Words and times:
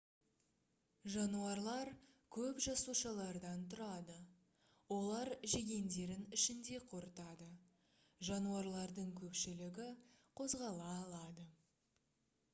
жануарлар 1.15 1.89
көп 2.37 2.61
жасушалардан 2.65 3.65
тұрады 3.73 4.15
олар 4.95 5.29
жегендерін 5.55 6.23
ішінде 6.39 6.79
қорытады 6.93 7.49
жануарлардың 8.31 9.13
көпшілігі 9.21 9.89
қозғала 10.41 10.89
алады 11.05 11.47